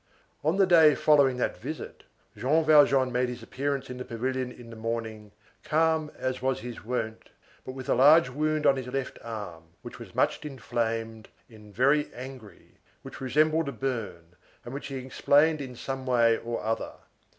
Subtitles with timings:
[0.43, 2.05] On the day following that visit,
[2.35, 5.31] Jean Valjean made his appearance in the pavilion in the morning,
[5.63, 7.29] calm as was his wont,
[7.63, 12.11] but with a large wound on his left arm which was much inflamed, and very
[12.15, 14.35] angry, which resembled a burn,
[14.65, 16.93] and which he explained in some way or other.